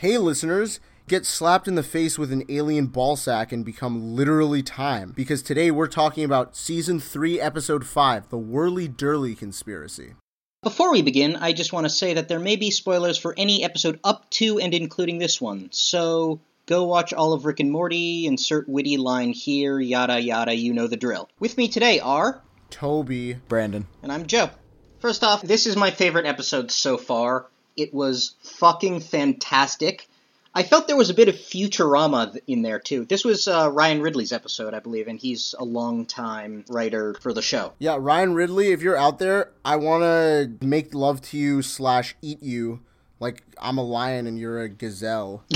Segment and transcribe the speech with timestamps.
[0.00, 4.62] Hey, listeners, get slapped in the face with an alien ball sack and become literally
[4.62, 5.12] time.
[5.14, 10.14] Because today we're talking about Season 3, Episode 5 The Whirly Dirly Conspiracy.
[10.62, 13.62] Before we begin, I just want to say that there may be spoilers for any
[13.62, 18.24] episode up to and including this one, so go watch all of Rick and Morty,
[18.24, 21.28] insert witty line here, yada yada, you know the drill.
[21.38, 22.40] With me today are,
[22.70, 23.34] Toby.
[23.48, 23.86] Brandon.
[24.02, 24.48] and I'm Joe.
[25.00, 27.49] First off, this is my favorite episode so far.
[27.76, 30.06] It was fucking fantastic.
[30.52, 33.04] I felt there was a bit of Futurama in there too.
[33.04, 37.42] This was uh, Ryan Ridley's episode, I believe, and he's a long-time writer for the
[37.42, 37.72] show.
[37.78, 42.16] Yeah, Ryan Ridley, if you're out there, I want to make love to you slash
[42.20, 42.80] eat you
[43.20, 45.44] like I'm a lion and you're a gazelle.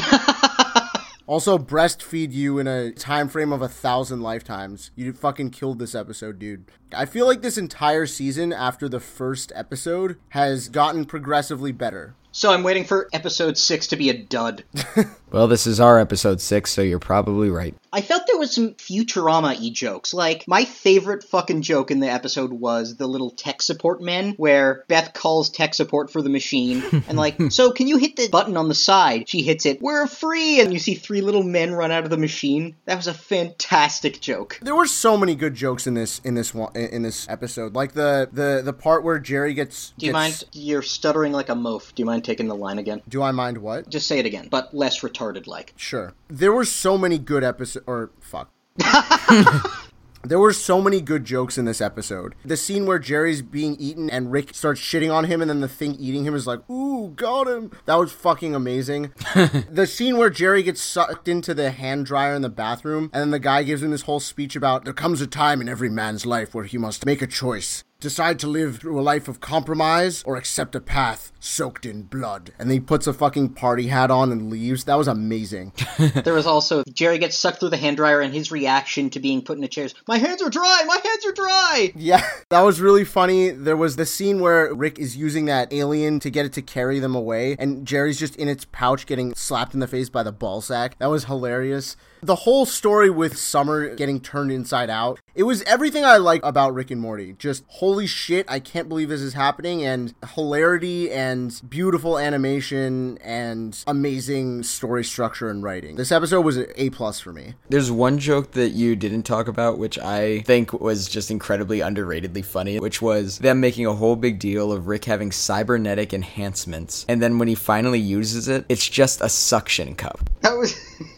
[1.26, 4.90] also, breastfeed you in a time frame of a thousand lifetimes.
[4.94, 6.70] You fucking killed this episode, dude.
[6.94, 12.14] I feel like this entire season after the first episode has gotten progressively better.
[12.30, 14.64] So I'm waiting for episode six to be a dud.
[15.34, 17.74] Well, this is our episode six, so you're probably right.
[17.92, 20.14] I felt there was some Futurama e jokes.
[20.14, 24.84] Like, my favorite fucking joke in the episode was the little tech support men, where
[24.86, 28.56] Beth calls tech support for the machine, and like, so can you hit the button
[28.56, 29.28] on the side?
[29.28, 30.60] She hits it, we're free!
[30.60, 32.76] And you see three little men run out of the machine.
[32.84, 34.60] That was a fantastic joke.
[34.62, 37.74] There were so many good jokes in this in this one in this episode.
[37.74, 40.44] Like the the the part where Jerry gets Do you gets- mind?
[40.52, 41.92] You're stuttering like a moaf.
[41.92, 43.02] Do you mind taking the line again?
[43.08, 43.88] Do I mind what?
[43.90, 45.74] Just say it again, but less retarded like.
[45.76, 46.12] Sure.
[46.28, 48.50] There were so many good episodes, or fuck.
[50.24, 52.34] there were so many good jokes in this episode.
[52.44, 55.68] The scene where Jerry's being eaten and Rick starts shitting on him, and then the
[55.68, 59.12] thing eating him is like, "Ooh, got him!" That was fucking amazing.
[59.70, 63.30] the scene where Jerry gets sucked into the hand dryer in the bathroom, and then
[63.30, 66.26] the guy gives him this whole speech about there comes a time in every man's
[66.26, 67.84] life where he must make a choice.
[68.04, 72.52] Decide to live through a life of compromise or accept a path soaked in blood.
[72.58, 74.84] And then he puts a fucking party hat on and leaves.
[74.84, 75.72] That was amazing.
[76.24, 79.40] There was also Jerry gets sucked through the hand dryer, and his reaction to being
[79.40, 80.82] put in a chair is, "My hands are dry.
[80.86, 83.48] My hands are dry." Yeah, that was really funny.
[83.50, 86.98] There was the scene where Rick is using that alien to get it to carry
[86.98, 90.32] them away, and Jerry's just in its pouch getting slapped in the face by the
[90.32, 90.98] ball sack.
[90.98, 91.96] That was hilarious.
[92.24, 96.72] The whole story with Summer getting turned inside out, it was everything I like about
[96.72, 97.34] Rick and Morty.
[97.34, 103.78] Just holy shit, I can't believe this is happening, and hilarity and beautiful animation and
[103.86, 105.96] amazing story structure and writing.
[105.96, 107.56] This episode was an A plus for me.
[107.68, 112.42] There's one joke that you didn't talk about, which I think was just incredibly underratedly
[112.42, 117.04] funny, which was them making a whole big deal of Rick having cybernetic enhancements.
[117.06, 120.30] And then when he finally uses it, it's just a suction cup.
[120.40, 120.74] That was.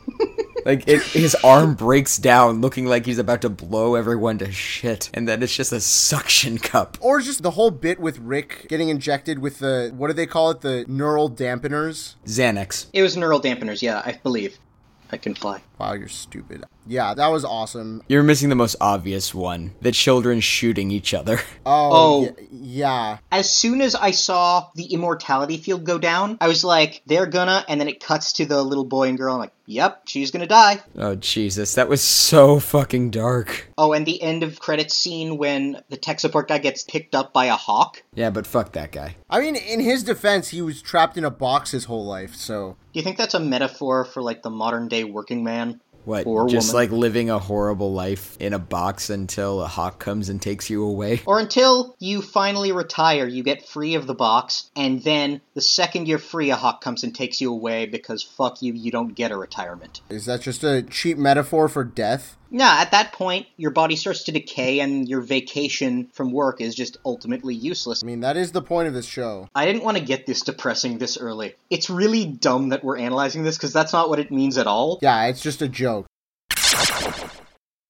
[0.67, 5.09] Like, it, his arm breaks down, looking like he's about to blow everyone to shit.
[5.15, 6.99] And then it's just a suction cup.
[7.01, 10.51] Or just the whole bit with Rick getting injected with the what do they call
[10.51, 10.61] it?
[10.63, 12.17] The neural dampeners.
[12.27, 12.87] Xanax.
[12.93, 14.59] It was neural dampeners, yeah, I believe.
[15.13, 15.63] I can fly.
[15.79, 16.65] Wow, you're stupid.
[16.85, 18.03] Yeah, that was awesome.
[18.09, 21.39] You're missing the most obvious one the children shooting each other.
[21.65, 22.21] Oh, Oh.
[22.23, 23.19] y- yeah.
[23.31, 27.65] As soon as I saw the immortality field go down, I was like, they're gonna,
[27.69, 29.35] and then it cuts to the little boy and girl.
[29.35, 30.81] I'm like, yep, she's gonna die.
[30.97, 31.75] Oh, Jesus.
[31.75, 33.71] That was so fucking dark.
[33.77, 37.33] Oh, and the end of credits scene when the tech support guy gets picked up
[37.33, 38.03] by a hawk.
[38.15, 39.17] Yeah, but fuck that guy.
[39.29, 42.77] I mean, in his defense, he was trapped in a box his whole life, so
[42.93, 45.81] Do you think that's a metaphor for like the modern day working man?
[46.07, 46.25] What?
[46.25, 46.91] Or just woman.
[46.93, 50.85] like living a horrible life in a box until a hawk comes and takes you
[50.85, 51.21] away?
[51.27, 56.07] Or until you finally retire, you get free of the box, and then the second
[56.07, 59.33] you're free, a hawk comes and takes you away because fuck you, you don't get
[59.33, 60.01] a retirement.
[60.09, 62.37] is that just a cheap metaphor for death?
[62.51, 66.75] Yeah, at that point, your body starts to decay and your vacation from work is
[66.75, 68.03] just ultimately useless.
[68.03, 69.49] I mean, that is the point of this show.
[69.55, 71.55] I didn't want to get this depressing this early.
[71.71, 74.99] It's really dumb that we're analyzing this because that's not what it means at all.
[75.03, 76.07] Yeah, it's just a joke.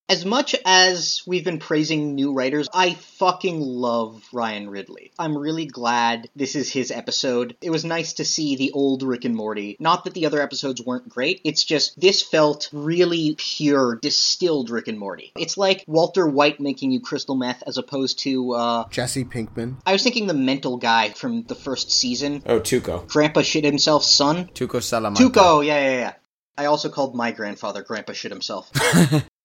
[0.09, 5.11] As much as we've been praising new writers, I fucking love Ryan Ridley.
[5.19, 7.57] I'm really glad this is his episode.
[7.61, 9.77] It was nice to see the old Rick and Morty.
[9.81, 14.87] Not that the other episodes weren't great, it's just this felt really pure, distilled Rick
[14.87, 15.33] and Morty.
[15.37, 19.79] It's like Walter White making you crystal meth as opposed to, uh, Jesse Pinkman.
[19.85, 22.45] I was thinking the mental guy from the first season.
[22.47, 23.09] Oh, Tuco.
[23.09, 24.51] Grandpa shit himself, son?
[24.55, 25.25] Tuco Salamanca.
[25.25, 26.13] Tuco, yeah, yeah, yeah.
[26.57, 28.71] I also called my grandfather Grandpa shit himself.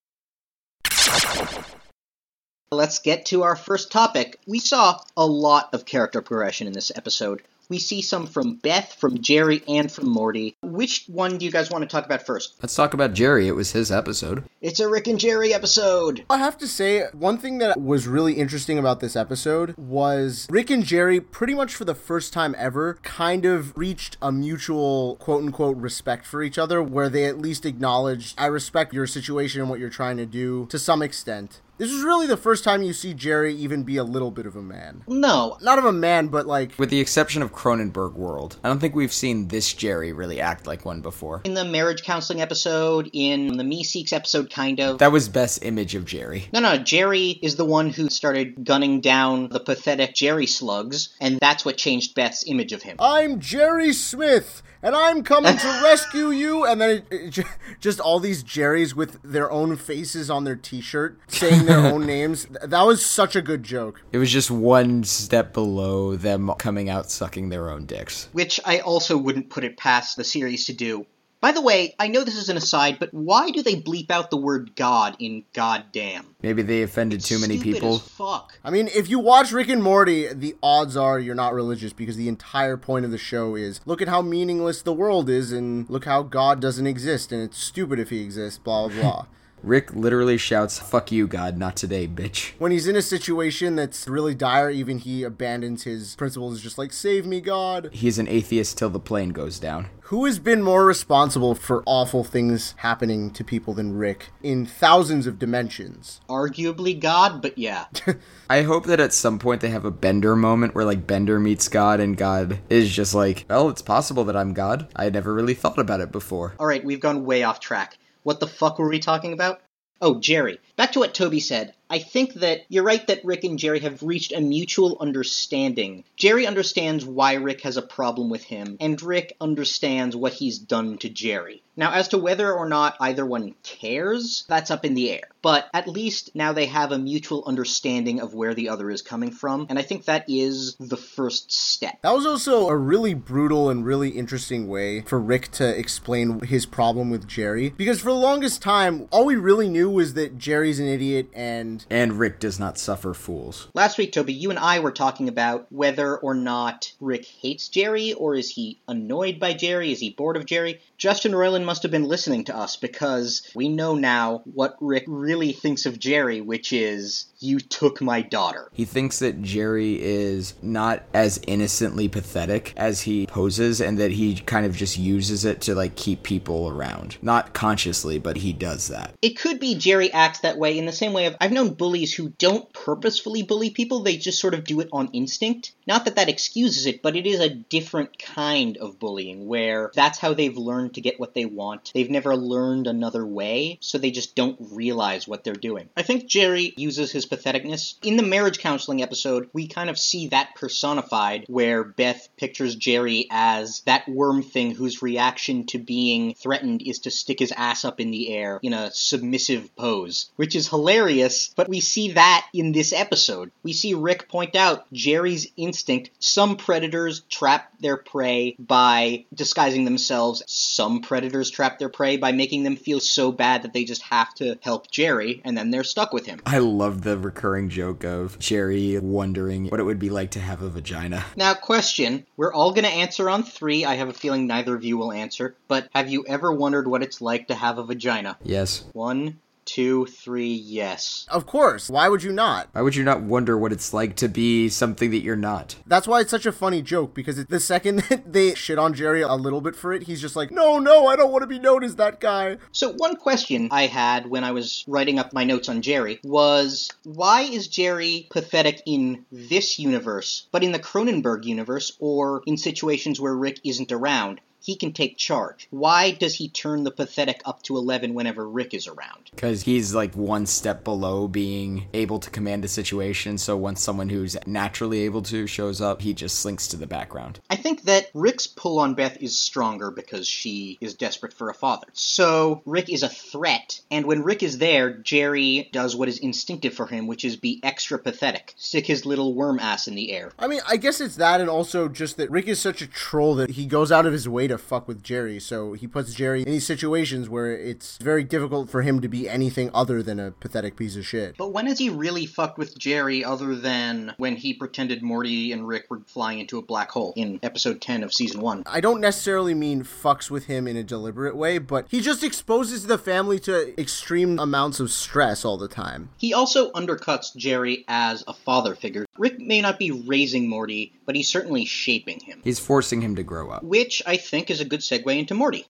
[2.70, 4.38] Let's get to our first topic.
[4.46, 7.42] We saw a lot of character progression in this episode.
[7.72, 10.54] We see some from Beth, from Jerry, and from Morty.
[10.60, 12.56] Which one do you guys want to talk about first?
[12.60, 13.48] Let's talk about Jerry.
[13.48, 14.44] It was his episode.
[14.60, 16.22] It's a Rick and Jerry episode.
[16.28, 20.68] I have to say, one thing that was really interesting about this episode was Rick
[20.68, 25.42] and Jerry, pretty much for the first time ever, kind of reached a mutual quote
[25.42, 29.70] unquote respect for each other, where they at least acknowledged, I respect your situation and
[29.70, 31.62] what you're trying to do to some extent.
[31.82, 34.54] This is really the first time you see Jerry even be a little bit of
[34.54, 35.02] a man.
[35.08, 38.78] No, Not of a man, but like With the exception of Cronenberg World, I don't
[38.78, 41.40] think we've seen this Jerry really act like one before.
[41.42, 44.98] in the marriage counseling episode, in the Meeseeks episode, kind of.
[44.98, 46.44] That was best image of Jerry.
[46.52, 51.40] No, no, Jerry is the one who started gunning down the pathetic Jerry slugs, and
[51.40, 52.94] that's what changed Beth's image of him.
[53.00, 56.66] I'm Jerry Smith, and I'm coming to rescue you.
[56.66, 57.04] And then it,
[57.38, 57.46] it,
[57.80, 62.46] just all these Jerrys with their own faces on their T-shirt, saying their own names.
[62.62, 64.02] That was such a good joke.
[64.12, 68.28] It was just one step below them coming out sucking their own dicks.
[68.32, 71.06] which I also wouldn't put it past the series to do.
[71.42, 74.30] By the way, I know this is an aside, but why do they bleep out
[74.30, 76.36] the word God in goddamn?
[76.40, 77.96] Maybe they offended too many people.
[77.96, 78.56] As fuck.
[78.62, 82.16] I mean, if you watch Rick and Morty, the odds are you're not religious because
[82.16, 85.90] the entire point of the show is look at how meaningless the world is, and
[85.90, 88.60] look how God doesn't exist, and it's stupid if he exists.
[88.60, 89.26] Blah blah blah.
[89.62, 92.52] Rick literally shouts, Fuck you, God, not today, bitch.
[92.58, 96.60] when he's in a situation that's really dire, even he abandons his principles.
[96.60, 97.90] Just like save me, God.
[97.92, 99.86] He's an atheist till the plane goes down.
[100.06, 105.26] Who has been more responsible for awful things happening to people than Rick in thousands
[105.26, 106.20] of dimensions?
[106.28, 107.86] Arguably God, but yeah.
[108.50, 111.68] I hope that at some point they have a Bender moment where like Bender meets
[111.68, 114.88] God and God is just like, well, it's possible that I'm God.
[114.94, 116.54] I never really thought about it before.
[116.60, 117.96] Alright, we've gone way off track.
[118.22, 119.60] What the fuck were we talking about?
[120.00, 120.60] Oh, Jerry.
[120.76, 121.74] Back to what Toby said.
[121.92, 126.04] I think that you're right that Rick and Jerry have reached a mutual understanding.
[126.16, 130.96] Jerry understands why Rick has a problem with him, and Rick understands what he's done
[130.98, 131.62] to Jerry.
[131.76, 135.28] Now, as to whether or not either one cares, that's up in the air.
[135.40, 139.30] But at least now they have a mutual understanding of where the other is coming
[139.30, 142.00] from, and I think that is the first step.
[142.02, 146.66] That was also a really brutal and really interesting way for Rick to explain his
[146.66, 147.70] problem with Jerry.
[147.70, 151.81] Because for the longest time, all we really knew was that Jerry's an idiot and.
[151.90, 153.68] And Rick does not suffer fools.
[153.74, 158.12] Last week, Toby, you and I were talking about whether or not Rick hates Jerry,
[158.12, 159.92] or is he annoyed by Jerry?
[159.92, 160.80] Is he bored of Jerry?
[160.98, 165.52] Justin Roiland must have been listening to us because we know now what Rick really
[165.52, 168.68] thinks of Jerry, which is, you took my daughter.
[168.72, 174.36] He thinks that Jerry is not as innocently pathetic as he poses and that he
[174.36, 177.16] kind of just uses it to like keep people around.
[177.20, 179.14] Not consciously, but he does that.
[179.22, 182.14] It could be Jerry acts that way in the same way of I've known bullies
[182.14, 185.72] who don't purposefully bully people, they just sort of do it on instinct.
[185.86, 190.18] Not that that excuses it, but it is a different kind of bullying where that's
[190.18, 191.90] how they've learned to get what they want.
[191.94, 195.88] They've never learned another way, so they just don't realize what they're doing.
[195.96, 197.96] I think Jerry uses his patheticness.
[198.02, 203.26] In the marriage counseling episode, we kind of see that personified where Beth pictures Jerry
[203.30, 208.00] as that worm thing whose reaction to being threatened is to stick his ass up
[208.00, 212.72] in the air in a submissive pose, which is hilarious, but we see that in
[212.72, 213.50] this episode.
[213.62, 216.10] We see Rick point out Jerry's instinct.
[216.18, 220.42] Some predators trap their prey by disguising themselves.
[220.46, 224.34] Some predators trap their prey by making them feel so bad that they just have
[224.34, 226.42] to help Jerry, and then they're stuck with him.
[226.44, 230.60] I love the recurring joke of Jerry wondering what it would be like to have
[230.60, 231.24] a vagina.
[231.36, 232.26] Now, question.
[232.36, 233.86] We're all going to answer on three.
[233.86, 237.02] I have a feeling neither of you will answer, but have you ever wondered what
[237.02, 238.36] it's like to have a vagina?
[238.42, 238.84] Yes.
[238.92, 239.38] One,
[239.72, 241.26] two, three, yes.
[241.30, 242.68] Of course, why would you not?
[242.72, 245.76] Why would you not wonder what it's like to be something that you're not?
[245.86, 248.92] That's why it's such a funny joke because it, the second that they shit on
[248.92, 251.46] Jerry a little bit for it, he's just like, no, no, I don't want to
[251.46, 252.58] be known as that guy.
[252.72, 256.90] So, one question I had when I was writing up my notes on Jerry was
[257.04, 263.18] why is Jerry pathetic in this universe, but in the Cronenberg universe, or in situations
[263.18, 264.42] where Rick isn't around?
[264.62, 265.66] He can take charge.
[265.70, 269.30] Why does he turn the pathetic up to 11 whenever Rick is around?
[269.34, 274.08] Because he's like one step below being able to command a situation, so once someone
[274.08, 277.40] who's naturally able to shows up, he just slinks to the background.
[277.50, 281.54] I think that Rick's pull on Beth is stronger because she is desperate for a
[281.54, 281.88] father.
[281.92, 286.74] So Rick is a threat, and when Rick is there, Jerry does what is instinctive
[286.74, 288.54] for him, which is be extra pathetic.
[288.56, 290.30] Stick his little worm ass in the air.
[290.38, 293.34] I mean, I guess it's that, and also just that Rick is such a troll
[293.36, 296.14] that he goes out of his way to to fuck with Jerry, so he puts
[296.14, 300.20] Jerry in these situations where it's very difficult for him to be anything other than
[300.20, 301.36] a pathetic piece of shit.
[301.36, 305.66] But when has he really fucked with Jerry other than when he pretended Morty and
[305.66, 308.64] Rick were flying into a black hole in episode 10 of season 1?
[308.66, 312.86] I don't necessarily mean fucks with him in a deliberate way, but he just exposes
[312.86, 316.10] the family to extreme amounts of stress all the time.
[316.18, 319.06] He also undercuts Jerry as a father figure.
[319.16, 322.40] Rick may not be raising Morty, but he's certainly shaping him.
[322.44, 323.62] He's forcing him to grow up.
[323.62, 325.66] Which I think is a good segue into Morty.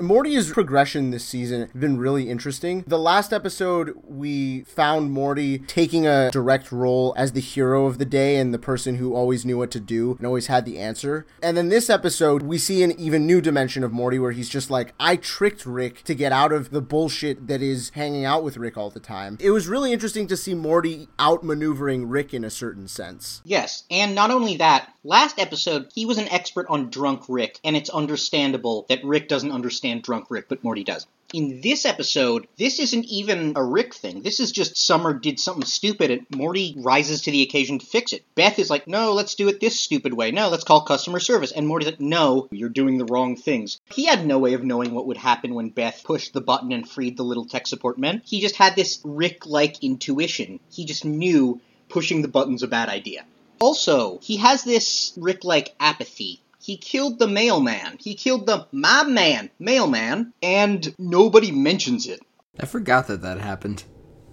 [0.00, 2.84] Morty's progression this season has been really interesting.
[2.86, 8.04] The last episode, we found Morty taking a direct role as the hero of the
[8.04, 11.26] day and the person who always knew what to do and always had the answer.
[11.42, 14.70] And then this episode, we see an even new dimension of Morty where he's just
[14.70, 18.56] like, I tricked Rick to get out of the bullshit that is hanging out with
[18.56, 19.36] Rick all the time.
[19.40, 23.42] It was really interesting to see Morty outmaneuvering Rick in a certain sense.
[23.44, 27.76] Yes, and not only that, last episode, he was an expert on drunk Rick, and
[27.76, 31.06] it's understandable that Rick doesn't understand drunk Rick, but Morty does.
[31.32, 34.22] In this episode, this isn't even a Rick thing.
[34.22, 38.12] This is just Summer did something stupid and Morty rises to the occasion to fix
[38.12, 38.24] it.
[38.34, 40.32] Beth is like, no, let's do it this stupid way.
[40.32, 41.52] No, let's call customer service.
[41.52, 43.80] And Morty's like, no, you're doing the wrong things.
[43.92, 46.88] He had no way of knowing what would happen when Beth pushed the button and
[46.88, 48.22] freed the little tech support men.
[48.24, 50.58] He just had this Rick like intuition.
[50.72, 53.24] He just knew pushing the button's a bad idea.
[53.60, 57.96] Also, he has this Rick like apathy he killed the mailman.
[57.98, 62.20] He killed the my man, mailman, and nobody mentions it.
[62.58, 63.84] I forgot that that happened.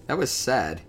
[0.06, 0.82] That was sad.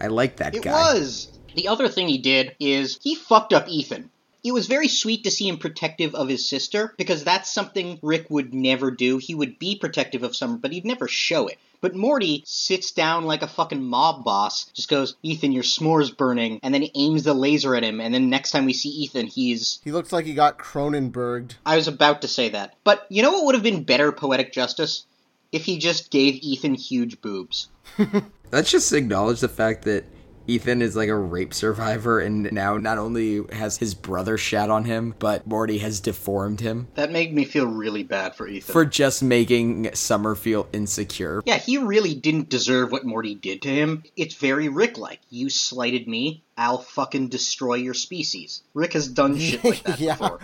[0.00, 0.70] I like that It guy.
[0.70, 1.38] It was.
[1.54, 4.10] The other thing he did is he fucked up Ethan.
[4.42, 8.28] It was very sweet to see him protective of his sister because that's something Rick
[8.28, 9.16] would never do.
[9.16, 11.58] He would be protective of someone, but he'd never show it.
[11.84, 16.58] But Morty sits down like a fucking mob boss, just goes, Ethan, your s'more's burning,
[16.62, 19.26] and then he aims the laser at him, and then next time we see Ethan,
[19.26, 19.82] he's.
[19.84, 21.56] He looks like he got Cronenberged.
[21.66, 22.74] I was about to say that.
[22.84, 25.04] But you know what would have been better poetic justice?
[25.52, 27.68] If he just gave Ethan huge boobs.
[28.50, 30.06] Let's just acknowledge the fact that
[30.46, 34.84] Ethan is like a rape survivor and now not only has his brother shat on
[34.84, 38.72] him, but Morty has deformed him That made me feel really bad for Ethan.
[38.72, 41.42] for just making Summer feel insecure.
[41.46, 44.02] Yeah, he really didn't deserve what Morty did to him.
[44.16, 45.20] It's very Rick like.
[45.30, 48.62] You slighted me, I'll fucking destroy your species.
[48.74, 50.16] Rick has done shit like that Yeah.
[50.16, 50.40] before.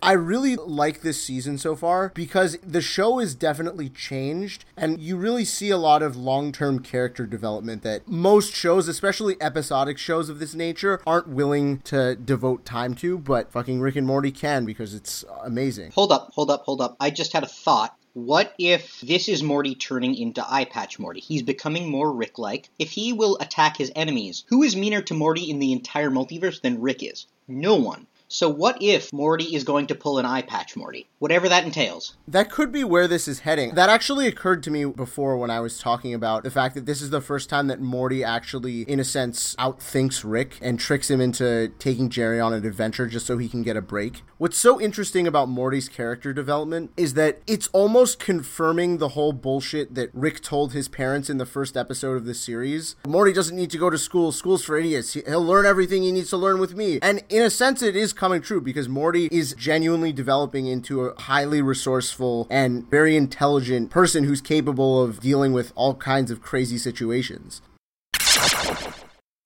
[0.00, 5.16] I really like this season so far because the show is definitely changed and you
[5.16, 10.38] really see a lot of long-term character development that most shows, especially episodic shows of
[10.38, 14.94] this nature, aren't willing to devote time to, but fucking Rick and Morty can because
[14.94, 15.90] it's amazing.
[15.92, 16.96] Hold up, hold up, hold up.
[17.00, 17.96] I just had a thought.
[18.14, 21.20] What if this is Morty turning into Eye Patch Morty?
[21.20, 22.68] He's becoming more Rick like.
[22.78, 26.60] If he will attack his enemies, who is meaner to Morty in the entire multiverse
[26.60, 27.26] than Rick is?
[27.48, 28.06] No one.
[28.30, 31.08] So what if Morty is going to pull an Eye Patch Morty?
[31.18, 32.14] Whatever that entails.
[32.28, 33.74] That could be where this is heading.
[33.74, 37.00] That actually occurred to me before when I was talking about the fact that this
[37.00, 41.22] is the first time that Morty actually, in a sense, outthinks Rick and tricks him
[41.22, 44.22] into taking Jerry on an adventure just so he can get a break.
[44.36, 49.94] What's so interesting about Morty's character development is that it's almost confirming the whole bullshit
[49.94, 52.94] that Rick told his parents in the first episode of the series.
[53.06, 54.32] Morty doesn't need to go to school.
[54.32, 55.14] School's for idiots.
[55.14, 56.98] He'll learn everything he needs to learn with me.
[57.00, 61.18] And in a sense, it is coming true because Morty is genuinely developing into a
[61.22, 66.76] highly resourceful and very intelligent person who's capable of dealing with all kinds of crazy
[66.76, 67.62] situations.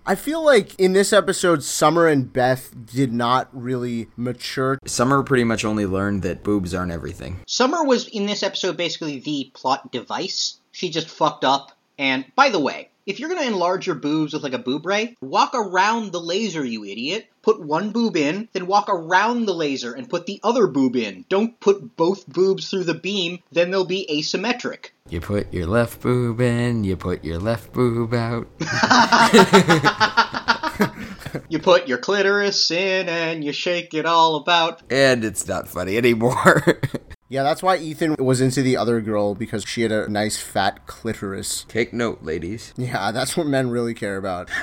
[0.04, 4.78] I feel like in this episode, Summer and Beth did not really mature.
[4.84, 7.40] Summer pretty much only learned that boobs aren't everything.
[7.46, 10.58] Summer was in this episode basically the plot device.
[10.72, 11.72] She just fucked up.
[11.98, 15.16] And by the way, if you're gonna enlarge your boobs with like a boob ray,
[15.20, 17.26] walk around the laser, you idiot.
[17.42, 21.24] Put one boob in, then walk around the laser and put the other boob in.
[21.28, 24.90] Don't put both boobs through the beam, then they'll be asymmetric.
[25.08, 28.46] You put your left boob in, you put your left boob out.
[31.48, 34.82] You put your clitoris in and you shake it all about.
[34.90, 36.80] and it's not funny anymore.
[37.32, 40.86] Yeah, that's why Ethan was into the other girl because she had a nice fat
[40.86, 41.64] clitoris.
[41.66, 42.74] Take note, ladies.
[42.76, 44.50] Yeah, that's what men really care about.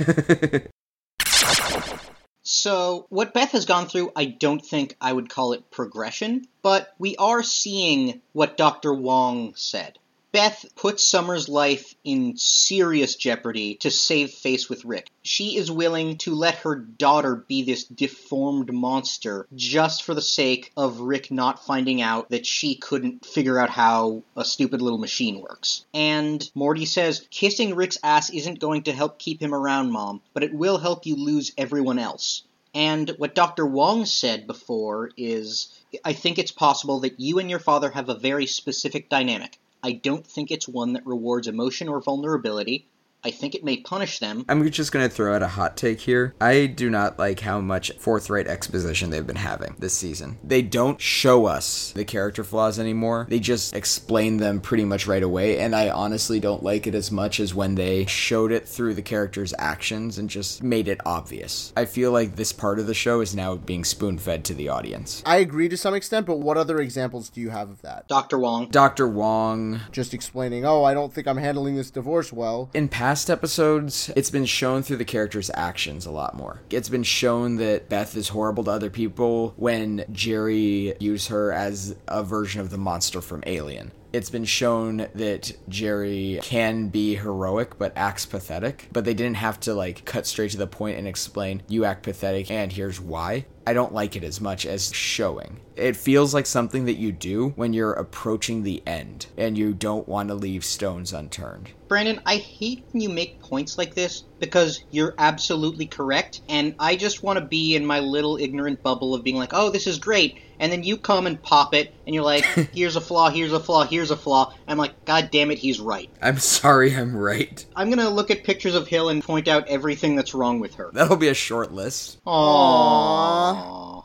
[2.51, 6.95] So, what Beth has gone through, I don't think I would call it progression, but
[6.97, 8.91] we are seeing what Dr.
[8.91, 9.99] Wong said.
[10.31, 15.09] Beth puts Summer's life in serious jeopardy to save face with Rick.
[15.23, 20.71] She is willing to let her daughter be this deformed monster just for the sake
[20.77, 25.41] of Rick not finding out that she couldn't figure out how a stupid little machine
[25.41, 25.85] works.
[25.95, 30.43] And Morty says, Kissing Rick's ass isn't going to help keep him around, Mom, but
[30.43, 32.43] it will help you lose everyone else.
[32.75, 33.65] And what Dr.
[33.65, 35.73] Wong said before is
[36.05, 39.57] I think it's possible that you and your father have a very specific dynamic.
[39.81, 42.88] I don't think it's one that rewards emotion or vulnerability.
[43.21, 44.45] I think it may punish them.
[44.47, 46.35] I'm just going to throw out a hot take here.
[46.39, 50.37] I do not like how much forthright exposition they've been having this season.
[50.41, 53.27] They don't show us the character flaws anymore.
[53.29, 57.11] They just explain them pretty much right away, and I honestly don't like it as
[57.11, 61.73] much as when they showed it through the character's actions and just made it obvious.
[61.75, 64.69] I feel like this part of the show is now being spoon fed to the
[64.69, 65.21] audience.
[65.25, 68.07] I agree to some extent, but what other examples do you have of that?
[68.07, 68.39] Dr.
[68.39, 68.69] Wong.
[68.69, 69.09] Dr.
[69.09, 69.81] Wong.
[69.91, 72.69] Just explaining, oh, I don't think I'm handling this divorce well.
[72.73, 76.61] In past episodes, it's been shown through the character's actions a lot more.
[76.69, 81.95] It's been shown that Beth is horrible to other people when Jerry used her as
[82.07, 83.93] a version of the monster from Alien.
[84.11, 89.59] It's been shown that Jerry can be heroic but acts pathetic, but they didn't have
[89.61, 93.45] to like cut straight to the point and explain you act pathetic and here's why.
[93.67, 95.59] I don't like it as much as showing.
[95.75, 100.07] It feels like something that you do when you're approaching the end and you don't
[100.07, 101.69] want to leave stones unturned.
[101.87, 106.95] Brandon, I hate when you make points like this because you're absolutely correct, and I
[106.95, 109.99] just want to be in my little ignorant bubble of being like, oh, this is
[109.99, 113.53] great, and then you come and pop it, and you're like, here's a flaw, here's
[113.53, 114.53] a flaw, here's a flaw.
[114.67, 116.09] I'm like, god damn it, he's right.
[116.21, 117.65] I'm sorry, I'm right.
[117.75, 120.89] I'm gonna look at pictures of Hill and point out everything that's wrong with her.
[120.93, 122.23] That'll be a short list.
[122.25, 124.03] Aww.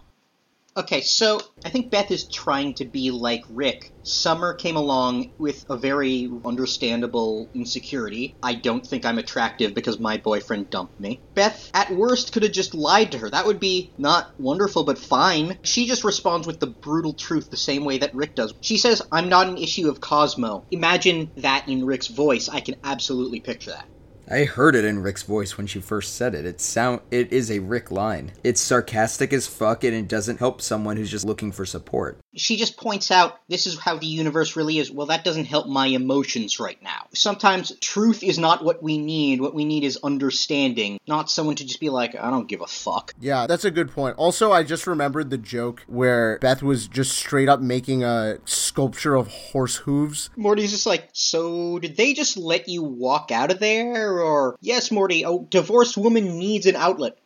[0.76, 3.92] Okay, so I think Beth is trying to be like Rick.
[4.02, 8.36] Summer came along with a very understandable insecurity.
[8.42, 11.22] I don't think I'm attractive because my boyfriend dumped me.
[11.36, 13.30] Beth, at worst, could have just lied to her.
[13.30, 15.60] That would be not wonderful, but fine.
[15.62, 18.52] She just responds with the brutal truth the same way that Rick does.
[18.60, 20.66] She says, I'm not an issue of Cosmo.
[20.72, 22.48] Imagine that in Rick's voice.
[22.48, 23.86] I can absolutely picture that.
[24.30, 26.46] I heard it in Rick's voice when she first said it.
[26.46, 28.32] It sound it is a Rick line.
[28.42, 32.18] It's sarcastic as fuck and it doesn't help someone who's just looking for support.
[32.34, 34.90] She just points out this is how the universe really is.
[34.90, 37.06] Well, that doesn't help my emotions right now.
[37.14, 39.40] Sometimes truth is not what we need.
[39.40, 42.66] What we need is understanding, not someone to just be like, I don't give a
[42.66, 43.12] fuck.
[43.20, 44.16] Yeah, that's a good point.
[44.16, 49.14] Also, I just remembered the joke where Beth was just straight up making a sculpture
[49.14, 50.30] of horse hooves.
[50.36, 54.13] Morty's just like, so did they just let you walk out of there?
[54.20, 57.18] Or, yes, Morty, a divorced woman needs an outlet.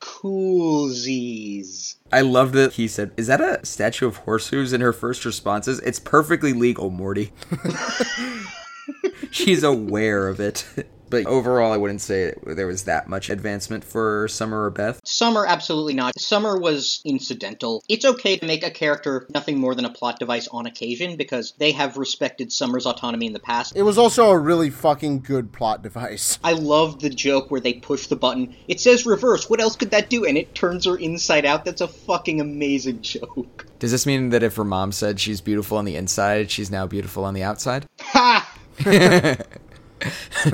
[0.00, 1.96] Coolsies.
[2.12, 4.72] I love that he said, Is that a statue of horse hooves?
[4.72, 7.32] And her first response is, It's perfectly legal, Morty.
[9.30, 10.66] She's aware of it.
[11.08, 15.00] But overall, I wouldn't say there was that much advancement for Summer or Beth.
[15.04, 16.18] Summer, absolutely not.
[16.18, 17.82] Summer was incidental.
[17.88, 21.54] It's okay to make a character nothing more than a plot device on occasion because
[21.58, 23.76] they have respected Summer's autonomy in the past.
[23.76, 26.38] It was also a really fucking good plot device.
[26.42, 28.54] I love the joke where they push the button.
[28.68, 29.48] It says reverse.
[29.48, 30.24] What else could that do?
[30.24, 31.64] And it turns her inside out.
[31.64, 33.66] That's a fucking amazing joke.
[33.78, 36.86] Does this mean that if her mom said she's beautiful on the inside, she's now
[36.86, 37.86] beautiful on the outside?
[38.00, 38.52] Ha!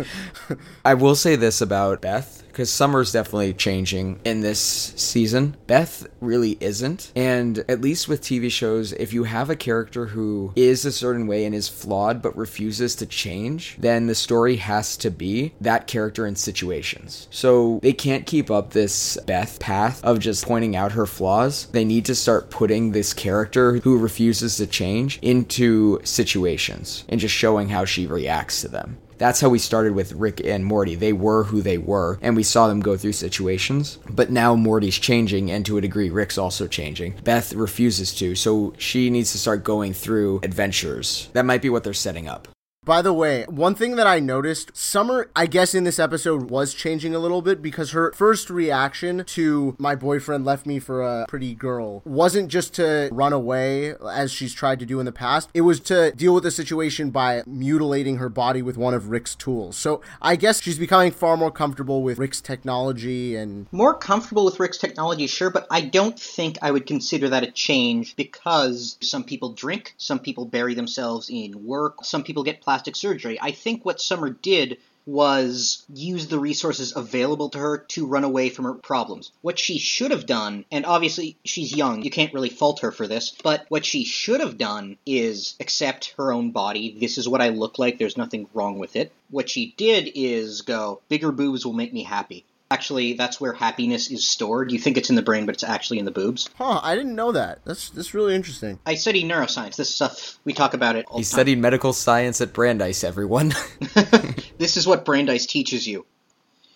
[0.84, 5.56] I will say this about Beth because Summer's definitely changing in this season.
[5.66, 7.10] Beth really isn't.
[7.16, 11.26] And at least with TV shows, if you have a character who is a certain
[11.26, 15.86] way and is flawed but refuses to change, then the story has to be that
[15.86, 17.26] character in situations.
[17.30, 21.66] So they can't keep up this Beth path of just pointing out her flaws.
[21.72, 27.34] They need to start putting this character who refuses to change into situations and just
[27.34, 28.98] showing how she reacts to them.
[29.22, 30.96] That's how we started with Rick and Morty.
[30.96, 34.00] They were who they were, and we saw them go through situations.
[34.11, 37.14] But now Morty's changing, and to a degree, Rick's also changing.
[37.22, 41.28] Beth refuses to, so she needs to start going through adventures.
[41.35, 42.48] That might be what they're setting up.
[42.85, 46.75] By the way, one thing that I noticed, Summer, I guess in this episode was
[46.75, 51.25] changing a little bit because her first reaction to my boyfriend left me for a
[51.29, 55.49] pretty girl wasn't just to run away as she's tried to do in the past.
[55.55, 59.37] It was to deal with the situation by mutilating her body with one of Rick's
[59.37, 59.77] tools.
[59.77, 63.68] So I guess she's becoming far more comfortable with Rick's technology and.
[63.71, 67.53] More comfortable with Rick's technology, sure, but I don't think I would consider that a
[67.53, 72.71] change because some people drink, some people bury themselves in work, some people get plastic
[72.94, 73.38] surgery.
[73.40, 78.48] I think what Summer did was use the resources available to her to run away
[78.48, 79.32] from her problems.
[79.40, 83.06] What she should have done, and obviously she's young, you can't really fault her for
[83.08, 86.96] this, but what she should have done is accept her own body.
[86.98, 89.12] This is what I look like, there's nothing wrong with it.
[89.30, 92.44] What she did is go, bigger boobs will make me happy.
[92.72, 94.72] Actually, that's where happiness is stored.
[94.72, 96.48] You think it's in the brain, but it's actually in the boobs.
[96.56, 97.61] Huh, I didn't know that.
[97.66, 98.78] That's that's really interesting.
[98.87, 99.76] I study neuroscience.
[99.76, 101.37] This stuff, we talk about it all He the time.
[101.37, 103.52] studied medical science at Brandeis, everyone.
[104.58, 106.06] this is what Brandeis teaches you.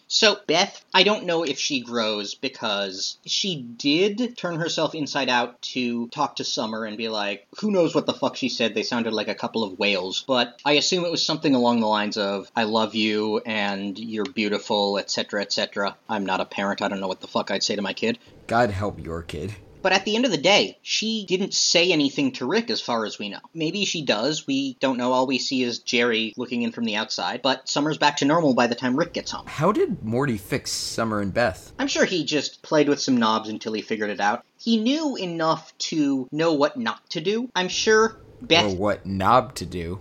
[0.08, 5.60] So, Beth, I don't know if she grows because she did turn herself inside out
[5.62, 8.74] to talk to Summer and be like, who knows what the fuck she said?
[8.74, 10.24] They sounded like a couple of whales.
[10.26, 14.24] But I assume it was something along the lines of, I love you and you're
[14.24, 15.96] beautiful, etc., etc.
[16.08, 16.82] I'm not a parent.
[16.82, 18.18] I don't know what the fuck I'd say to my kid.
[18.46, 19.54] God help your kid.
[19.86, 23.04] But at the end of the day, she didn't say anything to Rick as far
[23.04, 23.38] as we know.
[23.54, 24.44] Maybe she does.
[24.44, 25.12] We don't know.
[25.12, 27.40] All we see is Jerry looking in from the outside.
[27.40, 29.46] But Summer's back to normal by the time Rick gets home.
[29.46, 31.72] How did Morty fix Summer and Beth?
[31.78, 34.44] I'm sure he just played with some knobs until he figured it out.
[34.58, 37.48] He knew enough to know what not to do.
[37.54, 38.72] I'm sure Beth.
[38.72, 40.00] Or what knob to do?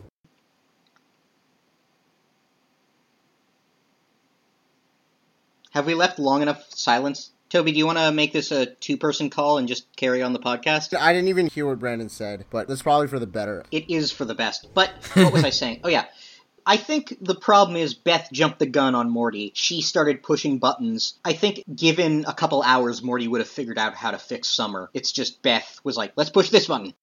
[5.69, 7.29] Have we left long enough silence?
[7.49, 10.33] Toby, do you want to make this a two person call and just carry on
[10.33, 10.97] the podcast?
[10.97, 13.63] I didn't even hear what Brandon said, but that's probably for the better.
[13.71, 14.73] It is for the best.
[14.73, 15.81] But what was I saying?
[15.83, 16.05] Oh, yeah.
[16.65, 19.51] I think the problem is Beth jumped the gun on Morty.
[19.53, 21.19] She started pushing buttons.
[21.23, 24.89] I think given a couple hours, Morty would have figured out how to fix Summer.
[24.93, 26.95] It's just Beth was like, let's push this button.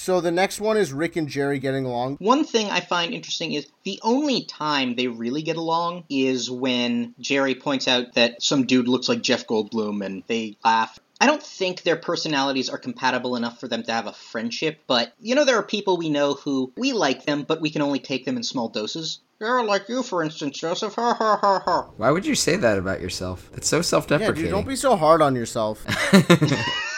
[0.00, 2.16] So the next one is Rick and Jerry getting along.
[2.20, 7.14] One thing I find interesting is the only time they really get along is when
[7.20, 10.98] Jerry points out that some dude looks like Jeff Goldblum and they laugh.
[11.20, 15.12] I don't think their personalities are compatible enough for them to have a friendship, but
[15.20, 17.98] you know, there are people we know who we like them, but we can only
[17.98, 19.20] take them in small doses.
[19.38, 20.94] Yeah, like you, for instance, Joseph.
[20.94, 21.90] Ha ha ha ha.
[21.98, 23.50] Why would you say that about yourself?
[23.52, 24.44] That's so self Yeah, deprecating.
[24.44, 25.84] dude, don't be so hard on yourself.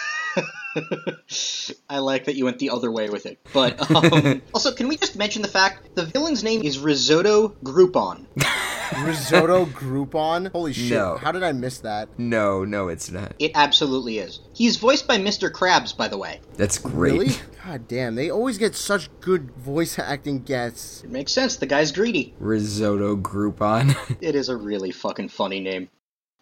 [1.88, 3.38] I like that you went the other way with it.
[3.52, 8.26] But um, also, can we just mention the fact the villain's name is Risotto Groupon?
[9.06, 10.50] Risotto Groupon.
[10.52, 10.92] Holy shit!
[10.92, 11.16] No.
[11.16, 12.08] How did I miss that?
[12.18, 13.34] no, no, it's not.
[13.38, 14.40] It absolutely is.
[14.54, 15.50] He's voiced by Mr.
[15.50, 16.40] Krabs, by the way.
[16.56, 17.12] That's great.
[17.12, 17.34] Really?
[17.64, 18.14] God damn!
[18.16, 21.04] They always get such good voice acting guests.
[21.04, 21.56] It makes sense.
[21.56, 22.34] The guy's greedy.
[22.38, 23.96] Risotto Groupon.
[24.20, 25.88] It is a really fucking funny name.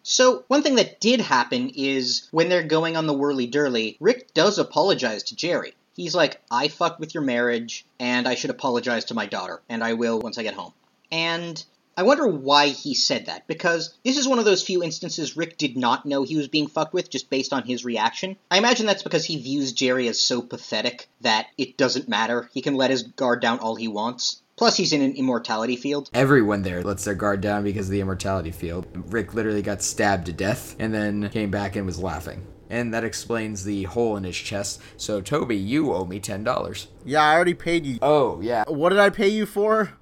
[0.03, 4.33] So, one thing that did happen is when they're going on the whirly dirly, Rick
[4.33, 5.73] does apologize to Jerry.
[5.95, 9.83] He's like, I fucked with your marriage, and I should apologize to my daughter, and
[9.83, 10.73] I will once I get home.
[11.11, 11.63] And
[11.97, 15.57] I wonder why he said that, because this is one of those few instances Rick
[15.57, 18.37] did not know he was being fucked with just based on his reaction.
[18.49, 22.49] I imagine that's because he views Jerry as so pathetic that it doesn't matter.
[22.53, 24.41] He can let his guard down all he wants.
[24.61, 26.07] Plus, he's in an immortality field.
[26.13, 28.85] Everyone there lets their guard down because of the immortality field.
[29.11, 32.45] Rick literally got stabbed to death and then came back and was laughing.
[32.69, 34.79] And that explains the hole in his chest.
[34.97, 36.85] So, Toby, you owe me $10.
[37.03, 37.97] Yeah, I already paid you.
[38.03, 38.63] Oh, yeah.
[38.67, 39.93] What did I pay you for?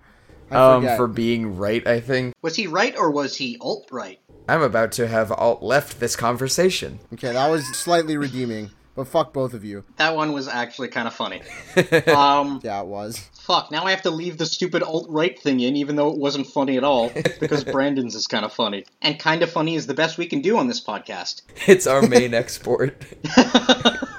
[0.52, 0.98] I Um, forget.
[0.98, 2.34] for being right, I think.
[2.42, 4.20] Was he right or was he alt right?
[4.50, 7.00] I'm about to have alt left this conversation.
[7.14, 9.84] Okay, that was slightly redeeming, but fuck both of you.
[9.98, 11.42] That one was actually kind of funny.
[12.08, 13.18] um, Yeah, it was.
[13.34, 16.18] fuck, now I have to leave the stupid alt right thing in, even though it
[16.18, 18.86] wasn't funny at all, because Brandon's is kind of funny.
[19.02, 21.42] And kind of funny is the best we can do on this podcast.
[21.68, 23.02] It's our main export.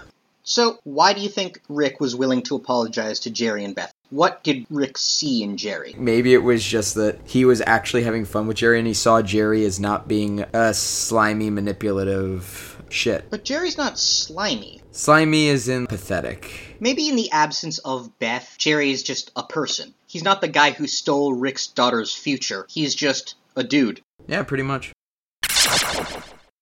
[0.43, 3.93] So, why do you think Rick was willing to apologize to Jerry and Beth?
[4.09, 5.95] What did Rick see in Jerry?
[5.97, 9.23] Maybe it was just that he was actually having fun with Jerry and he saw
[9.23, 13.31] Jerry as not being a slimy, manipulative shit.
[13.31, 14.83] But Jerry's not slimy.
[14.91, 16.77] Slimy is in pathetic.
[16.81, 19.95] Maybe in the absence of Beth, Jerry is just a person.
[20.07, 22.67] He's not the guy who stole Rick's daughter's future.
[22.69, 24.01] He's just a dude.
[24.27, 24.93] Yeah, pretty much.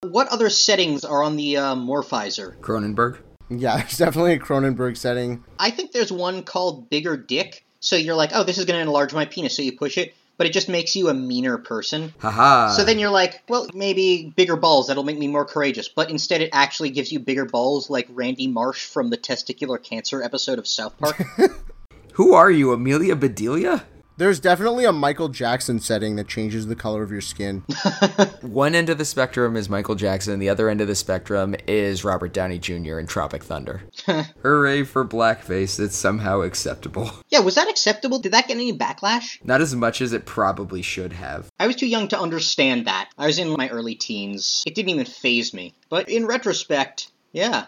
[0.02, 2.56] What other settings are on the uh, Morphizer?
[2.60, 3.18] Cronenberg.
[3.50, 5.44] Yeah, it's definitely a Cronenberg setting.
[5.58, 7.64] I think there's one called Bigger Dick.
[7.80, 10.14] So you're like, oh, this is going to enlarge my penis, so you push it,
[10.38, 12.14] but it just makes you a meaner person.
[12.20, 12.70] Haha.
[12.70, 15.88] So then you're like, well, maybe bigger balls, that'll make me more courageous.
[15.88, 20.22] But instead, it actually gives you bigger balls, like Randy Marsh from the testicular cancer
[20.22, 21.20] episode of South Park.
[22.14, 23.85] Who are you, Amelia Bedelia?
[24.18, 27.61] There's definitely a Michael Jackson setting that changes the color of your skin.
[28.40, 32.02] One end of the spectrum is Michael Jackson, the other end of the spectrum is
[32.02, 32.98] Robert Downey Jr.
[32.98, 33.83] in Tropic Thunder.
[34.42, 37.12] Hooray for blackface, it's somehow acceptable.
[37.28, 38.18] yeah, was that acceptable?
[38.18, 39.38] Did that get any backlash?
[39.44, 41.48] Not as much as it probably should have.
[41.61, 43.11] I was too young to understand that.
[43.16, 44.64] I was in my early teens.
[44.66, 45.74] It didn't even phase me.
[45.90, 47.66] But in retrospect, yeah.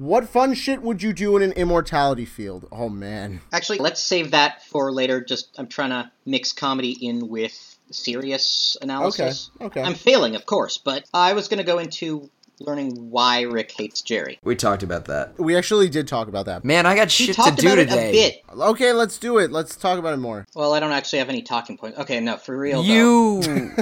[0.00, 2.66] What fun shit would you do in an immortality field?
[2.72, 3.42] Oh man.
[3.52, 5.20] Actually, let's save that for later.
[5.20, 9.50] Just, I'm trying to mix comedy in with serious analysis.
[9.56, 9.82] Okay, okay.
[9.82, 14.00] I'm failing, of course, but I was going to go into learning why Rick hates
[14.00, 14.38] Jerry.
[14.42, 15.38] We talked about that.
[15.38, 16.64] We actually did talk about that.
[16.64, 18.10] Man, I got shit to talked do about today.
[18.10, 18.58] it a bit.
[18.58, 19.52] Okay, let's do it.
[19.52, 20.46] Let's talk about it more.
[20.54, 21.98] Well, I don't actually have any talking points.
[21.98, 22.82] Okay, no, for real.
[22.82, 23.42] You.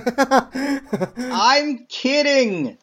[1.17, 2.77] I'm kidding.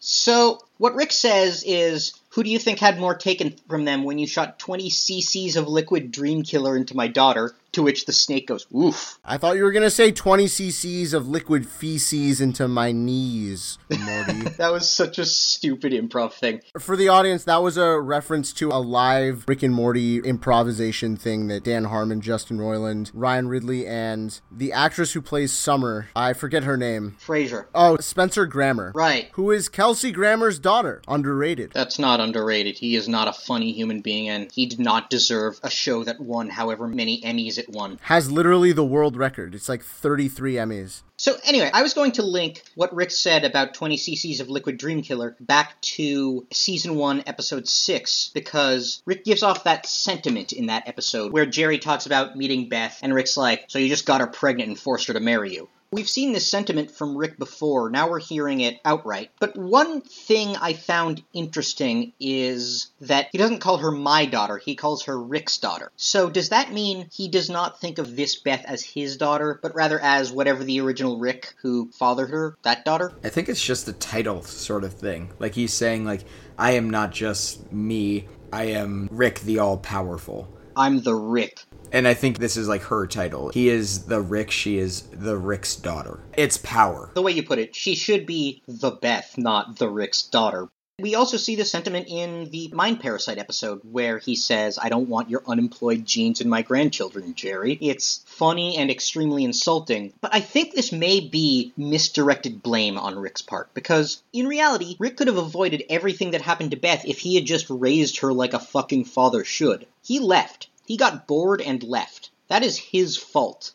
[0.00, 4.18] So, what Rick says is, who do you think had more taken from them when
[4.18, 7.54] you shot 20 cc's of liquid dream killer into my daughter?
[7.74, 9.18] To which the snake goes, oof.
[9.24, 14.42] I thought you were gonna say 20 cc's of liquid feces into my knees, Morty.
[14.56, 16.60] That was such a stupid improv thing.
[16.78, 21.48] For the audience, that was a reference to a live Rick and Morty improvisation thing
[21.48, 26.62] that Dan Harmon, Justin Roiland, Ryan Ridley, and the actress who plays Summer, I forget
[26.62, 27.16] her name.
[27.20, 27.66] Frasier.
[27.74, 28.92] Oh, Spencer Grammer.
[28.94, 29.30] Right.
[29.32, 31.02] Who is Kelsey Grammer's daughter.
[31.08, 31.72] Underrated.
[31.72, 32.78] That's not underrated.
[32.78, 36.20] He is not a funny human being, and he did not deserve a show that
[36.20, 37.98] won however many Emmys it won.
[38.02, 39.54] Has literally the world record.
[39.54, 41.02] It's like 33 Emmys.
[41.16, 44.78] So anyway, I was going to link what Rick said about 20 cc's of Liquid
[44.78, 50.66] Dream Killer back to season 1 episode 6 because Rick gives off that sentiment in
[50.66, 54.20] that episode where Jerry talks about meeting Beth and Rick's like, "So you just got
[54.20, 57.88] her pregnant and forced her to marry you." We've seen this sentiment from Rick before,
[57.88, 59.30] now we're hearing it outright.
[59.38, 64.74] But one thing I found interesting is that he doesn't call her my daughter, he
[64.74, 65.92] calls her Rick's daughter.
[65.94, 69.76] So does that mean he does not think of this Beth as his daughter, but
[69.76, 73.12] rather as whatever the original Rick who fathered her, that daughter?
[73.22, 75.32] I think it's just a title sort of thing.
[75.38, 76.24] Like he's saying, like,
[76.58, 80.48] I am not just me, I am Rick the All Powerful.
[80.76, 81.60] I'm the Rick.
[81.94, 83.50] And I think this is like her title.
[83.50, 86.18] He is the Rick, she is the Rick's daughter.
[86.36, 87.12] It's power.
[87.14, 90.68] The way you put it, she should be the Beth, not the Rick's daughter.
[90.98, 95.08] We also see the sentiment in the Mind Parasite episode where he says, I don't
[95.08, 97.78] want your unemployed genes in my grandchildren, Jerry.
[97.80, 103.42] It's funny and extremely insulting, but I think this may be misdirected blame on Rick's
[103.42, 107.36] part because in reality, Rick could have avoided everything that happened to Beth if he
[107.36, 109.86] had just raised her like a fucking father should.
[110.02, 110.68] He left.
[110.86, 112.30] He got bored and left.
[112.48, 113.72] That is his fault.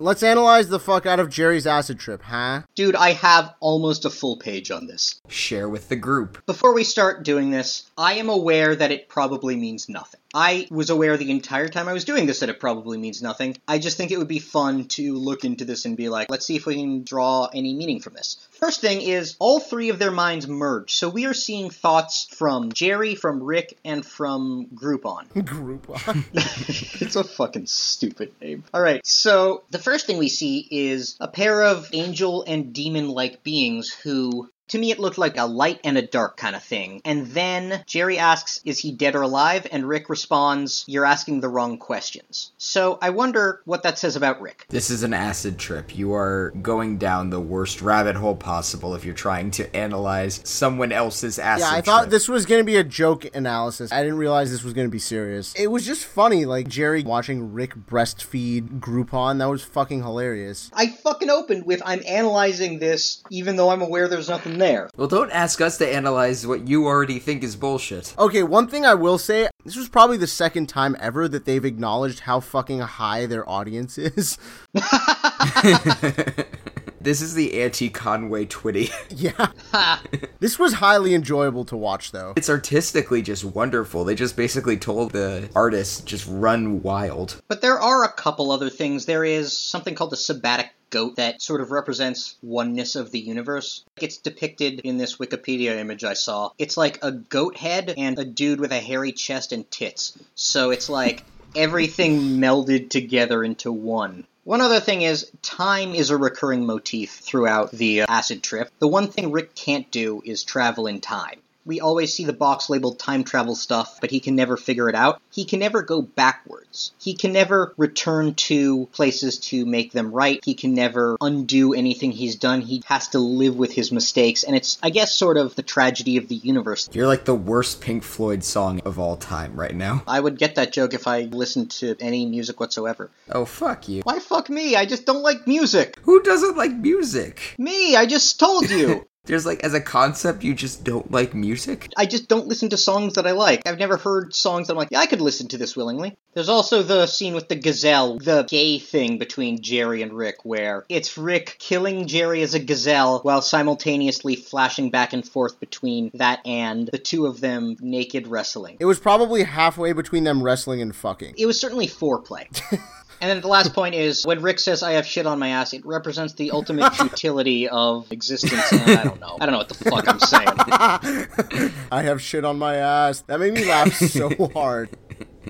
[0.00, 2.62] Let's analyze the fuck out of Jerry's acid trip, huh?
[2.76, 5.20] Dude, I have almost a full page on this.
[5.26, 6.46] Share with the group.
[6.46, 10.20] Before we start doing this, I am aware that it probably means nothing.
[10.38, 13.56] I was aware the entire time I was doing this that it probably means nothing.
[13.66, 16.46] I just think it would be fun to look into this and be like, let's
[16.46, 18.36] see if we can draw any meaning from this.
[18.52, 22.70] First thing is, all three of their minds merge, so we are seeing thoughts from
[22.70, 25.26] Jerry, from Rick, and from Groupon.
[25.34, 26.24] Groupon.
[27.02, 28.62] it's a fucking stupid name.
[28.72, 33.42] Alright, so the first thing we see is a pair of angel and demon like
[33.42, 34.48] beings who.
[34.68, 37.00] To me, it looked like a light and a dark kind of thing.
[37.04, 39.66] And then Jerry asks, Is he dead or alive?
[39.72, 42.52] And Rick responds, You're asking the wrong questions.
[42.58, 44.66] So I wonder what that says about Rick.
[44.68, 45.96] This is an acid trip.
[45.96, 50.92] You are going down the worst rabbit hole possible if you're trying to analyze someone
[50.92, 52.10] else's acid Yeah, I thought trip.
[52.10, 53.92] this was gonna be a joke analysis.
[53.92, 55.54] I didn't realize this was gonna be serious.
[55.54, 59.38] It was just funny, like Jerry watching Rick breastfeed Groupon.
[59.38, 60.70] That was fucking hilarious.
[60.74, 64.90] I fucking opened with, I'm analyzing this, even though I'm aware there's nothing there.
[64.96, 68.14] Well, don't ask us to analyze what you already think is bullshit.
[68.18, 71.64] Okay, one thing I will say, this was probably the second time ever that they've
[71.64, 74.38] acknowledged how fucking high their audience is.
[77.00, 78.92] This is the anti Conway Twitty.
[79.10, 80.00] yeah.
[80.40, 82.34] this was highly enjoyable to watch though.
[82.36, 84.04] it's artistically just wonderful.
[84.04, 87.40] They just basically told the artist just run wild.
[87.48, 89.06] But there are a couple other things.
[89.06, 93.84] There is something called the sabbatic goat that sort of represents oneness of the universe.
[94.00, 96.50] It's depicted in this Wikipedia image I saw.
[96.58, 100.18] It's like a goat head and a dude with a hairy chest and tits.
[100.34, 101.24] So it's like
[101.56, 104.26] everything melded together into one.
[104.44, 108.70] One other thing is, time is a recurring motif throughout the uh, acid trip.
[108.78, 111.40] The one thing Rick can't do is travel in time.
[111.68, 114.94] We always see the box labeled time travel stuff, but he can never figure it
[114.94, 115.20] out.
[115.30, 116.92] He can never go backwards.
[116.98, 120.40] He can never return to places to make them right.
[120.42, 122.62] He can never undo anything he's done.
[122.62, 126.16] He has to live with his mistakes, and it's, I guess, sort of the tragedy
[126.16, 126.88] of the universe.
[126.92, 130.04] You're like the worst Pink Floyd song of all time right now.
[130.08, 133.10] I would get that joke if I listened to any music whatsoever.
[133.30, 134.00] Oh, fuck you.
[134.04, 134.74] Why fuck me?
[134.74, 135.98] I just don't like music.
[136.04, 137.56] Who doesn't like music?
[137.58, 139.04] Me, I just told you.
[139.24, 141.90] There's like, as a concept, you just don't like music?
[141.96, 143.66] I just don't listen to songs that I like.
[143.66, 146.16] I've never heard songs that I'm like, yeah, I could listen to this willingly.
[146.32, 150.86] There's also the scene with the gazelle, the gay thing between Jerry and Rick, where
[150.88, 156.40] it's Rick killing Jerry as a gazelle while simultaneously flashing back and forth between that
[156.46, 158.78] and the two of them naked wrestling.
[158.80, 161.34] It was probably halfway between them wrestling and fucking.
[161.36, 162.46] It was certainly foreplay.
[163.20, 165.72] And then the last point is when Rick says I have shit on my ass,
[165.72, 168.70] it represents the ultimate futility of existence.
[168.72, 169.36] And I don't know.
[169.40, 171.72] I don't know what the fuck I'm saying.
[171.90, 173.22] I have shit on my ass.
[173.22, 174.90] That made me laugh so hard.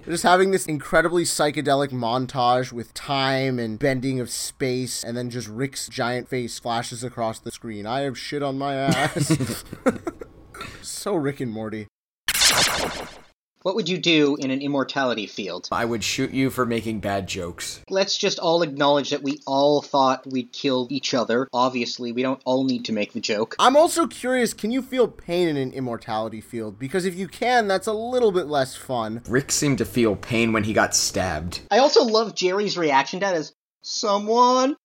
[0.07, 5.49] Just having this incredibly psychedelic montage with time and bending of space, and then just
[5.49, 7.85] Rick's giant face flashes across the screen.
[7.85, 9.65] I have shit on my ass.
[10.81, 11.89] so Rick and Morty.
[13.63, 15.69] What would you do in an immortality field?
[15.73, 17.81] I would shoot you for making bad jokes.
[17.91, 21.49] Let's just all acknowledge that we all thought we'd kill each other.
[21.53, 23.57] Obviously, we don't all need to make the joke.
[23.59, 26.79] I'm also curious can you feel pain in an immortality field?
[26.79, 29.23] Because if you can, that's a little bit less fun.
[29.29, 31.61] Rick seemed to feel pain when he got stabbed.
[31.71, 34.77] I also love Jerry's reaction to that as someone,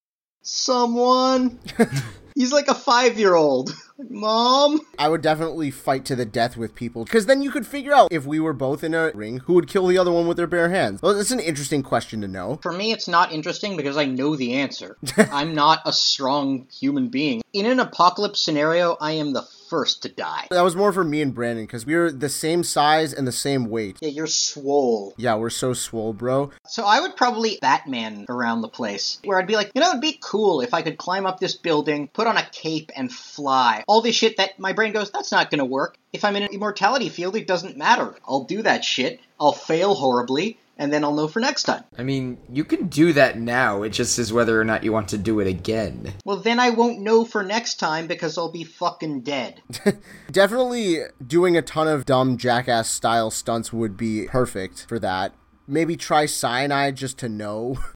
[0.41, 1.59] someone.
[2.35, 3.75] He's like a five year old.
[4.09, 4.81] Mom?
[4.97, 8.11] I would definitely fight to the death with people because then you could figure out
[8.11, 10.47] if we were both in a ring who would kill the other one with their
[10.47, 11.01] bare hands.
[11.01, 12.59] Well, that's an interesting question to know.
[12.61, 14.97] For me, it's not interesting because I know the answer.
[15.17, 17.41] I'm not a strong human being.
[17.53, 20.45] In an apocalypse scenario, I am the first to die.
[20.51, 23.31] That was more for me and Brandon because we were the same size and the
[23.31, 23.97] same weight.
[24.01, 25.15] Yeah, you're swole.
[25.17, 26.51] Yeah, we're so swole, bro.
[26.67, 29.99] So I would probably Batman around the place, where I'd be like, you know, it'd
[29.99, 33.83] be cool if I could climb up this building, put on a cape, and fly.
[33.87, 35.97] All this shit that my brain goes, that's not gonna work.
[36.11, 38.13] If I'm in an immortality field, it doesn't matter.
[38.27, 39.21] I'll do that shit.
[39.39, 41.85] I'll fail horribly, and then I'll know for next time.
[41.97, 43.83] I mean, you can do that now.
[43.83, 46.13] It just is whether or not you want to do it again.
[46.25, 49.61] Well, then I won't know for next time because I'll be fucking dead.
[50.31, 55.33] Definitely doing a ton of dumb jackass style stunts would be perfect for that.
[55.65, 57.77] Maybe try cyanide just to know.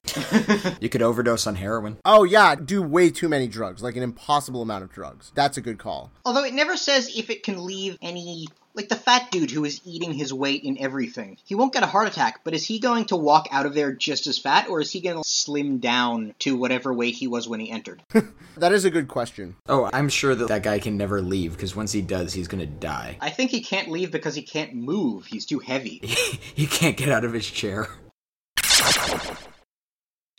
[0.80, 1.98] You could overdose on heroin.
[2.04, 5.32] oh, yeah, do way too many drugs, like an impossible amount of drugs.
[5.34, 6.12] That's a good call.
[6.24, 8.46] Although it never says if it can leave any.
[8.78, 11.36] Like the fat dude who is eating his weight in everything.
[11.44, 13.90] He won't get a heart attack, but is he going to walk out of there
[13.90, 17.48] just as fat, or is he going to slim down to whatever weight he was
[17.48, 18.02] when he entered?
[18.56, 19.54] That is a good question.
[19.68, 22.66] Oh, I'm sure that that guy can never leave because once he does, he's gonna
[22.66, 23.16] die.
[23.20, 25.26] I think he can't leave because he can't move.
[25.26, 26.00] He's too heavy.
[26.56, 27.86] he can't get out of his chair.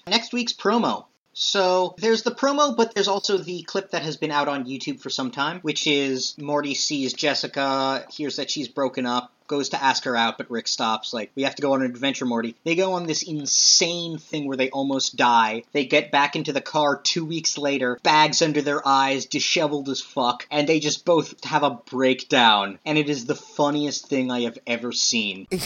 [0.06, 1.06] Next week's promo.
[1.34, 5.00] So there's the promo, but there's also the clip that has been out on YouTube
[5.00, 9.84] for some time, which is Morty sees Jessica, hears that she's broken up, goes to
[9.84, 11.14] ask her out, but Rick stops.
[11.14, 12.56] Like, we have to go on an adventure, Morty.
[12.64, 15.64] They go on this insane thing where they almost die.
[15.74, 20.00] They get back into the car two weeks later, bags under their eyes, disheveled as
[20.00, 22.80] fuck, and they just both have a breakdown.
[22.86, 25.48] And it is the funniest thing I have ever seen.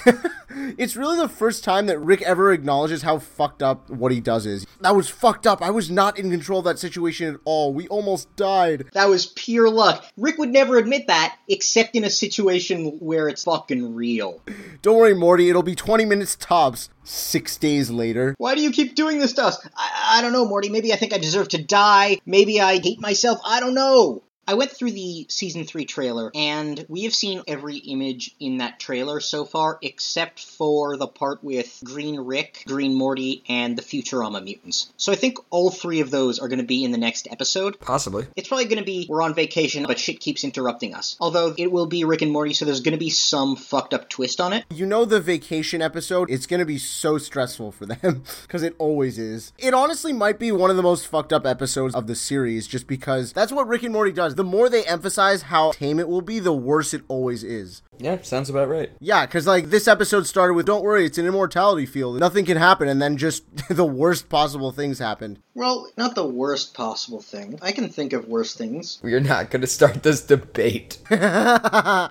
[0.78, 4.46] It's really the first time that Rick ever acknowledges how fucked up what he does
[4.46, 4.66] is.
[4.82, 5.62] That was fucked up.
[5.62, 7.74] I was not in control of that situation at all.
[7.74, 8.86] We almost died.
[8.94, 10.06] That was pure luck.
[10.18, 14.42] Rick would never admit that, except in a situation where it's fucking real.
[14.82, 15.50] Don't worry, Morty.
[15.50, 16.90] It'll be 20 minutes tops.
[17.04, 18.34] Six days later.
[18.38, 19.68] Why do you keep doing this to us?
[19.76, 20.70] I, I don't know, Morty.
[20.70, 22.20] Maybe I think I deserve to die.
[22.26, 23.40] Maybe I hate myself.
[23.46, 24.24] I don't know.
[24.48, 28.80] I went through the season 3 trailer, and we have seen every image in that
[28.80, 34.44] trailer so far, except for the part with Green Rick, Green Morty, and the Futurama
[34.44, 34.92] mutants.
[34.98, 37.80] So I think all three of those are going to be in the next episode.
[37.80, 38.28] Possibly.
[38.36, 41.16] It's probably going to be we're on vacation, but shit keeps interrupting us.
[41.20, 44.10] Although it will be Rick and Morty, so there's going to be some fucked up
[44.10, 44.66] twist on it.
[44.70, 49.18] You know, the vacation episode, it's gonna be so stressful for them, because it always
[49.18, 49.54] is.
[49.58, 52.88] It honestly might be one of the most fucked up episodes of the series, just
[52.88, 54.33] because that's what Rick and Morty does.
[54.36, 57.82] The more they emphasize how tame it will be, the worse it always is.
[58.00, 58.92] Yeah, sounds about right.
[59.00, 62.20] Yeah, because like this episode started with, don't worry, it's an immortality field.
[62.20, 65.40] Nothing can happen, and then just the worst possible things happened.
[65.54, 67.60] Well, not the worst possible thing.
[67.62, 69.00] I can think of worse things.
[69.04, 70.98] We're not gonna start this debate.
[71.12, 72.08] uh,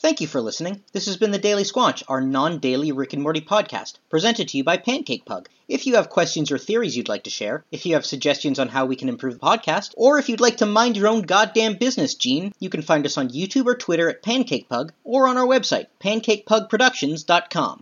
[0.00, 0.82] Thank you for listening.
[0.94, 4.64] This has been the Daily Squanch, our non-daily Rick and Morty podcast, presented to you
[4.64, 5.50] by Pancake Pug.
[5.68, 8.68] If you have questions or theories you'd like to share, if you have suggestions on
[8.68, 11.74] how we can improve the podcast, or if you'd like to mind your own goddamn
[11.74, 15.36] business, Gene, you can find us on YouTube or Twitter at Pancake Pug, or on
[15.36, 17.78] our website, pancakepugproductions.com.